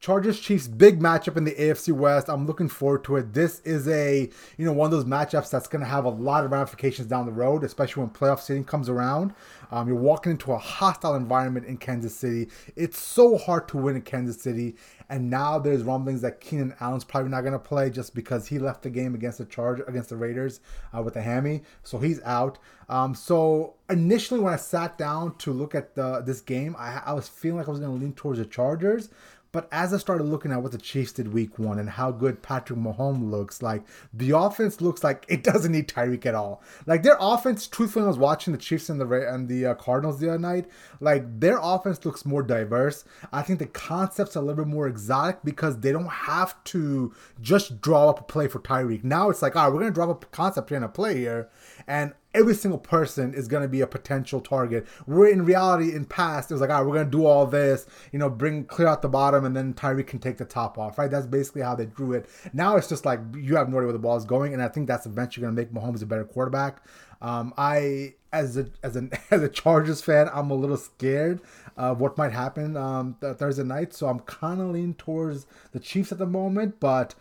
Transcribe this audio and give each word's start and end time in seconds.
Chargers 0.00 0.40
Chiefs 0.40 0.66
big 0.66 0.98
matchup 0.98 1.36
in 1.36 1.44
the 1.44 1.52
AFC 1.52 1.92
West. 1.92 2.30
I'm 2.30 2.46
looking 2.46 2.70
forward 2.70 3.04
to 3.04 3.16
it. 3.16 3.34
This 3.34 3.60
is 3.60 3.86
a 3.86 4.30
you 4.56 4.64
know 4.64 4.72
one 4.72 4.86
of 4.86 4.92
those 4.92 5.04
matchups 5.04 5.50
that's 5.50 5.68
going 5.68 5.80
to 5.80 5.86
have 5.86 6.06
a 6.06 6.10
lot 6.10 6.42
of 6.42 6.50
ramifications 6.50 7.06
down 7.06 7.26
the 7.26 7.32
road, 7.32 7.64
especially 7.64 8.02
when 8.02 8.10
playoff 8.10 8.40
seating 8.40 8.64
comes 8.64 8.88
around. 8.88 9.34
Um, 9.70 9.86
you're 9.86 9.98
walking 9.98 10.32
into 10.32 10.52
a 10.52 10.58
hostile 10.58 11.14
environment 11.14 11.66
in 11.66 11.76
Kansas 11.76 12.16
City. 12.16 12.48
It's 12.76 12.98
so 12.98 13.36
hard 13.36 13.68
to 13.68 13.76
win 13.76 13.94
in 13.94 14.00
Kansas 14.00 14.40
City, 14.40 14.74
and 15.10 15.28
now 15.28 15.58
there's 15.58 15.82
rumblings 15.82 16.22
that 16.22 16.40
Keenan 16.40 16.74
Allen's 16.80 17.04
probably 17.04 17.30
not 17.30 17.42
going 17.42 17.52
to 17.52 17.58
play 17.58 17.90
just 17.90 18.14
because 18.14 18.46
he 18.48 18.58
left 18.58 18.82
the 18.82 18.90
game 18.90 19.14
against 19.14 19.36
the 19.36 19.44
Charge 19.44 19.82
against 19.86 20.08
the 20.08 20.16
Raiders 20.16 20.60
uh, 20.96 21.02
with 21.02 21.14
a 21.16 21.22
hammy, 21.22 21.62
so 21.82 21.98
he's 21.98 22.22
out. 22.22 22.58
Um, 22.88 23.14
so 23.14 23.74
initially, 23.90 24.40
when 24.40 24.54
I 24.54 24.56
sat 24.56 24.96
down 24.96 25.36
to 25.36 25.52
look 25.52 25.74
at 25.74 25.94
the, 25.94 26.22
this 26.22 26.40
game, 26.40 26.74
I, 26.78 27.02
I 27.04 27.12
was 27.12 27.28
feeling 27.28 27.58
like 27.58 27.68
I 27.68 27.70
was 27.70 27.80
going 27.80 27.92
to 27.92 28.02
lean 28.02 28.14
towards 28.14 28.38
the 28.38 28.46
Chargers. 28.46 29.10
But 29.52 29.68
as 29.72 29.92
I 29.92 29.98
started 29.98 30.24
looking 30.24 30.52
at 30.52 30.62
what 30.62 30.72
the 30.72 30.78
Chiefs 30.78 31.12
did 31.12 31.32
week 31.32 31.58
one 31.58 31.78
and 31.78 31.90
how 31.90 32.12
good 32.12 32.42
Patrick 32.42 32.78
Mahomes 32.78 33.28
looks, 33.28 33.62
like 33.62 33.82
the 34.14 34.30
offense 34.36 34.80
looks 34.80 35.02
like 35.02 35.26
it 35.28 35.42
doesn't 35.42 35.72
need 35.72 35.88
Tyreek 35.88 36.24
at 36.26 36.34
all. 36.34 36.62
Like 36.86 37.02
their 37.02 37.16
offense, 37.18 37.66
truthfully, 37.66 38.04
I 38.04 38.08
was 38.08 38.18
watching 38.18 38.52
the 38.52 38.58
Chiefs 38.58 38.88
and 38.88 39.00
the 39.00 39.10
and 39.10 39.48
the 39.48 39.66
uh, 39.66 39.74
Cardinals 39.74 40.20
the 40.20 40.28
other 40.28 40.38
night. 40.38 40.66
Like 41.00 41.40
their 41.40 41.58
offense 41.60 42.04
looks 42.04 42.24
more 42.24 42.42
diverse. 42.42 43.04
I 43.32 43.42
think 43.42 43.58
the 43.58 43.66
concept's 43.66 44.36
a 44.36 44.40
little 44.40 44.64
bit 44.64 44.72
more 44.72 44.86
exotic 44.86 45.38
because 45.44 45.80
they 45.80 45.92
don't 45.92 46.06
have 46.06 46.62
to 46.64 47.12
just 47.40 47.80
draw 47.80 48.08
up 48.08 48.20
a 48.20 48.24
play 48.24 48.46
for 48.46 48.60
Tyreek. 48.60 49.02
Now 49.02 49.30
it's 49.30 49.42
like, 49.42 49.56
all 49.56 49.64
right, 49.64 49.72
we're 49.72 49.80
gonna 49.80 49.92
draw 49.92 50.10
up 50.10 50.24
a 50.24 50.28
concept 50.28 50.68
here 50.68 50.76
and 50.76 50.84
a 50.84 50.88
play 50.88 51.16
here, 51.16 51.50
and 51.86 52.12
every 52.34 52.54
single 52.54 52.78
person 52.78 53.34
is 53.34 53.48
going 53.48 53.62
to 53.62 53.68
be 53.68 53.80
a 53.80 53.86
potential 53.86 54.40
target. 54.40 54.86
Where 55.06 55.28
in 55.28 55.44
reality, 55.44 55.94
in 55.94 56.04
past, 56.04 56.50
it 56.50 56.54
was 56.54 56.60
like, 56.60 56.70
all 56.70 56.78
right, 56.78 56.86
we're 56.86 56.94
going 56.94 57.10
to 57.10 57.16
do 57.16 57.26
all 57.26 57.46
this, 57.46 57.86
you 58.12 58.18
know, 58.18 58.30
bring 58.30 58.64
clear 58.64 58.88
out 58.88 59.02
the 59.02 59.08
bottom, 59.08 59.44
and 59.44 59.56
then 59.56 59.74
Tyreek 59.74 60.06
can 60.06 60.18
take 60.18 60.38
the 60.38 60.44
top 60.44 60.78
off, 60.78 60.98
right? 60.98 61.10
That's 61.10 61.26
basically 61.26 61.62
how 61.62 61.74
they 61.74 61.86
drew 61.86 62.12
it. 62.12 62.28
Now 62.52 62.76
it's 62.76 62.88
just 62.88 63.04
like 63.04 63.20
you 63.34 63.56
have 63.56 63.68
no 63.68 63.78
idea 63.78 63.86
where 63.86 63.92
the 63.92 63.98
ball 63.98 64.16
is 64.16 64.24
going, 64.24 64.54
and 64.54 64.62
I 64.62 64.68
think 64.68 64.86
that's 64.86 65.06
eventually 65.06 65.42
going 65.42 65.54
to 65.54 65.60
make 65.60 65.72
Mahomes 65.72 66.02
a 66.02 66.06
better 66.06 66.24
quarterback. 66.24 66.82
Um, 67.22 67.52
I, 67.58 68.14
as 68.32 68.56
a 68.56 68.68
as 68.82 68.96
an 68.96 69.10
as 69.30 69.42
a 69.42 69.48
Chargers 69.48 70.00
fan, 70.00 70.30
I'm 70.32 70.50
a 70.50 70.54
little 70.54 70.76
scared 70.76 71.40
of 71.76 72.00
what 72.00 72.16
might 72.16 72.32
happen 72.32 72.76
um, 72.76 73.16
Thursday 73.20 73.62
night, 73.62 73.92
so 73.92 74.08
I'm 74.08 74.20
kind 74.20 74.60
of 74.60 74.68
leaning 74.70 74.94
towards 74.94 75.46
the 75.72 75.80
Chiefs 75.80 76.12
at 76.12 76.18
the 76.18 76.26
moment. 76.26 76.80
But 76.80 77.14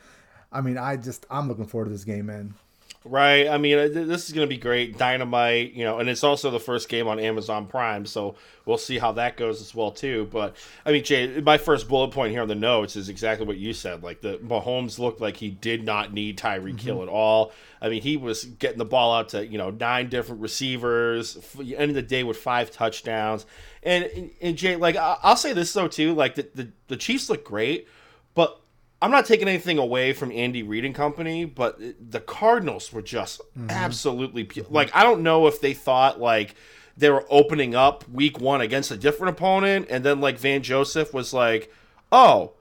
I 0.52 0.62
mean, 0.62 0.78
I 0.78 0.98
just 0.98 1.26
I'm 1.30 1.48
looking 1.48 1.66
forward 1.66 1.86
to 1.86 1.92
this 1.92 2.06
game, 2.06 2.28
man. 2.28 2.56
Right. 3.06 3.48
I 3.48 3.58
mean, 3.58 3.94
this 3.94 4.28
is 4.28 4.34
going 4.34 4.46
to 4.46 4.54
be 4.54 4.60
great. 4.60 4.98
Dynamite, 4.98 5.72
you 5.72 5.86
know, 5.86 6.00
and 6.00 6.10
it's 6.10 6.24
also 6.24 6.52
the 6.52 6.60
first 6.60 6.90
game 6.90 7.08
on 7.08 7.18
Amazon 7.18 7.66
Prime, 7.66 8.06
so 8.06 8.36
we'll 8.66 8.78
see 8.78 9.00
how 9.00 9.14
that 9.14 9.38
goes 9.38 9.62
as 9.62 9.74
well 9.74 9.92
too. 9.92 10.28
But 10.30 10.58
I 10.86 10.92
mean, 10.92 11.06
Jay, 11.06 11.40
my 11.40 11.58
first 11.58 11.88
bullet 11.88 12.12
point 12.12 12.32
here 12.32 12.42
on 12.42 12.50
the 12.50 12.56
notes 12.56 12.98
is 12.98 13.08
exactly 13.08 13.48
what 13.48 13.56
you 13.56 13.72
said. 13.72 14.04
Like 14.04 14.20
the 14.20 14.38
Mahomes 14.40 15.00
looked 15.00 15.22
like 15.22 15.38
he 15.38 15.50
did 15.50 15.86
not 15.86 16.12
need 16.14 16.38
Tyreek 16.38 16.76
mm-hmm. 16.76 16.78
Hill 16.78 17.02
at 17.02 17.08
all. 17.08 17.54
I 17.82 17.88
mean, 17.88 18.02
he 18.02 18.18
was 18.18 18.44
getting 18.44 18.78
the 18.78 18.86
ball 18.86 19.14
out 19.14 19.30
to 19.30 19.48
you 19.48 19.58
know 19.58 19.70
nine 19.70 20.10
different 20.10 20.42
receivers. 20.42 21.38
End 21.58 21.92
of 21.92 21.96
the 21.96 22.02
day 22.02 22.24
with 22.24 22.36
five 22.36 22.70
touchdowns. 22.70 23.46
And 23.82 24.30
and 24.42 24.58
Jay, 24.58 24.76
like 24.76 24.98
I'll 24.98 25.38
say 25.38 25.54
this 25.54 25.72
though 25.72 25.88
too, 25.88 26.14
like 26.16 26.36
the 26.36 26.50
the, 26.54 26.72
the 26.90 26.98
Chiefs 26.98 27.30
look 27.30 27.46
great, 27.46 27.88
but 28.36 28.60
I'm 29.02 29.12
not 29.12 29.26
taking 29.26 29.48
anything 29.48 29.78
away 29.78 30.12
from 30.14 30.32
Andy 30.32 30.62
Reid 30.62 30.84
and 30.84 30.94
company, 30.94 31.46
but 31.46 31.80
the 31.80 32.20
Cardinals 32.20 32.92
were 32.92 33.02
just 33.02 33.42
mm-hmm. 33.58 33.70
absolutely 33.70 34.50
like 34.70 34.94
I 34.94 35.04
don't 35.04 35.24
know 35.24 35.48
if 35.48 35.62
they 35.62 35.74
thought 35.74 36.20
like 36.20 36.56
they 36.98 37.10
were 37.10 37.26
opening 37.30 37.76
up 37.76 38.08
week 38.10 38.40
1 38.40 38.60
against 38.60 38.92
a 38.92 38.98
different 38.98 39.38
opponent 39.38 39.88
and 39.90 40.04
then 40.04 40.20
like 40.20 40.38
Vance 40.38 40.68
Joseph 40.68 41.14
was 41.14 41.34
like, 41.34 41.74
"Oh, 42.12 42.54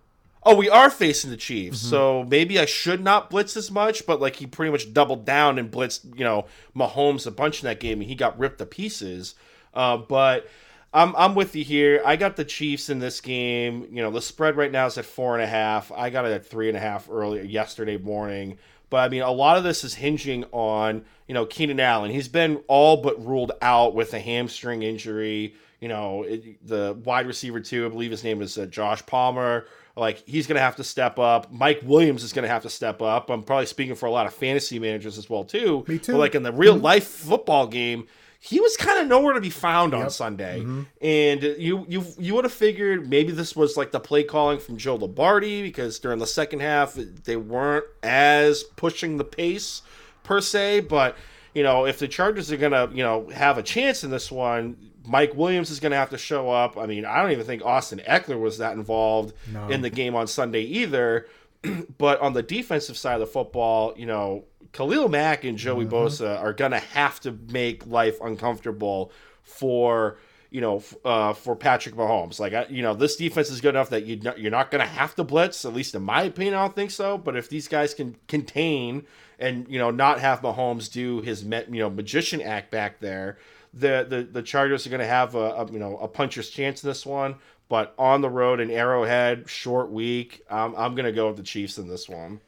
oh, 0.44 0.54
we 0.54 0.70
are 0.70 0.90
facing 0.90 1.30
the 1.30 1.36
Chiefs, 1.36 1.78
mm-hmm. 1.80 1.90
so 1.90 2.24
maybe 2.28 2.58
I 2.58 2.66
should 2.66 3.02
not 3.02 3.30
blitz 3.30 3.56
as 3.56 3.70
much." 3.70 4.06
But 4.06 4.20
like 4.20 4.36
he 4.36 4.46
pretty 4.46 4.70
much 4.70 4.92
doubled 4.94 5.24
down 5.24 5.58
and 5.58 5.72
blitzed, 5.72 6.16
you 6.16 6.24
know, 6.24 6.46
Mahomes 6.76 7.26
a 7.26 7.32
bunch 7.32 7.62
in 7.62 7.66
that 7.66 7.80
game, 7.80 8.00
and 8.00 8.08
he 8.08 8.14
got 8.14 8.38
ripped 8.38 8.58
to 8.58 8.66
pieces. 8.66 9.34
Uh, 9.74 9.96
but 9.96 10.48
I'm 10.92 11.14
I'm 11.16 11.34
with 11.34 11.54
you 11.54 11.64
here. 11.64 12.00
I 12.04 12.16
got 12.16 12.36
the 12.36 12.44
Chiefs 12.44 12.88
in 12.88 12.98
this 12.98 13.20
game. 13.20 13.86
You 13.90 14.02
know, 14.02 14.10
the 14.10 14.22
spread 14.22 14.56
right 14.56 14.72
now 14.72 14.86
is 14.86 14.96
at 14.96 15.04
four 15.04 15.34
and 15.34 15.42
a 15.42 15.46
half. 15.46 15.92
I 15.92 16.10
got 16.10 16.24
it 16.24 16.32
at 16.32 16.46
three 16.46 16.68
and 16.68 16.76
a 16.76 16.80
half 16.80 17.08
earlier 17.10 17.42
yesterday 17.42 17.98
morning. 17.98 18.58
But 18.90 18.98
I 18.98 19.08
mean, 19.08 19.22
a 19.22 19.30
lot 19.30 19.58
of 19.58 19.64
this 19.64 19.84
is 19.84 19.94
hinging 19.94 20.44
on 20.52 21.04
you 21.26 21.34
know 21.34 21.44
Keenan 21.44 21.80
Allen. 21.80 22.10
He's 22.10 22.28
been 22.28 22.62
all 22.68 23.02
but 23.02 23.24
ruled 23.24 23.52
out 23.60 23.94
with 23.94 24.14
a 24.14 24.18
hamstring 24.18 24.82
injury. 24.82 25.54
You 25.80 25.88
know, 25.88 26.22
it, 26.22 26.66
the 26.66 26.98
wide 27.04 27.26
receiver 27.26 27.60
too. 27.60 27.84
I 27.84 27.88
believe 27.90 28.10
his 28.10 28.24
name 28.24 28.40
is 28.40 28.56
uh, 28.56 28.66
Josh 28.66 29.04
Palmer. 29.04 29.66
Like 29.94 30.22
he's 30.26 30.46
going 30.46 30.56
to 30.56 30.62
have 30.62 30.76
to 30.76 30.84
step 30.84 31.18
up. 31.18 31.52
Mike 31.52 31.80
Williams 31.84 32.22
is 32.22 32.32
going 32.32 32.44
to 32.44 32.48
have 32.48 32.62
to 32.62 32.70
step 32.70 33.02
up. 33.02 33.30
I'm 33.30 33.42
probably 33.42 33.66
speaking 33.66 33.94
for 33.94 34.06
a 34.06 34.10
lot 34.10 34.26
of 34.26 34.32
fantasy 34.32 34.78
managers 34.78 35.18
as 35.18 35.28
well 35.28 35.44
too. 35.44 35.84
Me 35.86 35.98
too. 35.98 36.12
But 36.12 36.18
like 36.18 36.34
in 36.34 36.44
the 36.44 36.52
real 36.52 36.74
mm-hmm. 36.74 36.84
life 36.84 37.06
football 37.06 37.66
game, 37.66 38.06
he 38.40 38.60
was 38.60 38.76
kind 38.76 39.00
of 39.00 39.08
nowhere 39.08 39.34
to 39.34 39.40
be 39.40 39.50
found 39.50 39.92
yep. 39.92 40.04
on 40.04 40.10
Sunday. 40.10 40.60
Mm-hmm. 40.60 40.82
And 41.02 41.42
you 41.42 41.84
you 41.88 42.04
you 42.18 42.34
would 42.34 42.44
have 42.44 42.52
figured 42.52 43.08
maybe 43.08 43.32
this 43.32 43.56
was 43.56 43.76
like 43.76 43.90
the 43.90 44.00
play 44.00 44.22
calling 44.22 44.58
from 44.60 44.76
Joe 44.76 44.96
Lombardi 44.96 45.62
because 45.62 45.98
during 45.98 46.18
the 46.18 46.26
second 46.26 46.60
half 46.60 46.94
they 46.94 47.36
weren't 47.36 47.84
as 48.02 48.62
pushing 48.62 49.16
the 49.16 49.24
pace 49.24 49.82
per 50.22 50.40
se, 50.40 50.80
but 50.80 51.16
you 51.54 51.62
know, 51.62 51.86
if 51.86 51.98
the 51.98 52.06
Chargers 52.06 52.52
are 52.52 52.56
going 52.56 52.72
to, 52.72 52.94
you 52.94 53.02
know, 53.02 53.28
have 53.30 53.58
a 53.58 53.62
chance 53.62 54.04
in 54.04 54.10
this 54.10 54.30
one, 54.30 54.76
Mike 55.04 55.34
Williams 55.34 55.70
is 55.70 55.80
going 55.80 55.90
to 55.90 55.96
have 55.96 56.10
to 56.10 56.18
show 56.18 56.50
up. 56.50 56.76
I 56.76 56.86
mean, 56.86 57.04
I 57.04 57.20
don't 57.20 57.32
even 57.32 57.46
think 57.46 57.64
Austin 57.64 58.00
Ekeler 58.06 58.38
was 58.38 58.58
that 58.58 58.74
involved 58.74 59.34
no. 59.52 59.68
in 59.68 59.80
the 59.80 59.90
game 59.90 60.14
on 60.14 60.26
Sunday 60.28 60.62
either. 60.62 61.26
but 61.98 62.20
on 62.20 62.34
the 62.34 62.42
defensive 62.42 62.96
side 62.96 63.14
of 63.14 63.20
the 63.20 63.26
football, 63.26 63.94
you 63.96 64.06
know, 64.06 64.44
Khalil 64.72 65.08
Mack 65.08 65.44
and 65.44 65.58
Joey 65.58 65.84
mm-hmm. 65.84 65.94
Bosa 65.94 66.40
are 66.40 66.52
going 66.52 66.72
to 66.72 66.78
have 66.78 67.20
to 67.20 67.36
make 67.50 67.86
life 67.86 68.20
uncomfortable 68.20 69.12
for 69.42 70.18
you 70.50 70.60
know 70.60 70.82
uh, 71.04 71.32
for 71.32 71.56
Patrick 71.56 71.94
Mahomes. 71.94 72.38
Like 72.38 72.70
you 72.70 72.82
know, 72.82 72.94
this 72.94 73.16
defense 73.16 73.50
is 73.50 73.60
good 73.60 73.74
enough 73.74 73.90
that 73.90 74.04
you 74.04 74.20
you're 74.36 74.50
not 74.50 74.70
going 74.70 74.80
to 74.80 74.90
have 74.90 75.14
to 75.16 75.24
blitz. 75.24 75.64
At 75.64 75.74
least 75.74 75.94
in 75.94 76.02
my 76.02 76.22
opinion, 76.22 76.54
I 76.54 76.62
don't 76.62 76.74
think 76.74 76.90
so. 76.90 77.18
But 77.18 77.36
if 77.36 77.48
these 77.48 77.68
guys 77.68 77.94
can 77.94 78.16
contain 78.28 79.06
and 79.38 79.66
you 79.68 79.78
know 79.78 79.90
not 79.90 80.20
have 80.20 80.40
Mahomes 80.40 80.90
do 80.90 81.20
his 81.20 81.42
you 81.44 81.80
know 81.80 81.90
magician 81.90 82.40
act 82.40 82.70
back 82.70 83.00
there, 83.00 83.38
the 83.74 84.06
the, 84.08 84.22
the 84.22 84.42
Chargers 84.42 84.86
are 84.86 84.90
going 84.90 85.00
to 85.00 85.06
have 85.06 85.34
a, 85.34 85.50
a, 85.52 85.72
you 85.72 85.78
know 85.78 85.96
a 85.98 86.08
puncher's 86.08 86.50
chance 86.50 86.82
in 86.82 86.88
this 86.88 87.04
one. 87.04 87.36
But 87.68 87.94
on 87.98 88.22
the 88.22 88.30
road 88.30 88.60
in 88.60 88.70
Arrowhead, 88.70 89.50
short 89.50 89.90
week, 89.90 90.42
um, 90.48 90.74
I'm 90.78 90.94
going 90.94 91.04
to 91.04 91.12
go 91.12 91.28
with 91.28 91.36
the 91.36 91.42
Chiefs 91.42 91.76
in 91.76 91.86
this 91.86 92.08
one. 92.08 92.40